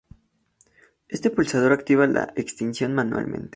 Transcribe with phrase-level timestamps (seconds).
[1.07, 3.49] Este pulsador activa la extinción manualmente.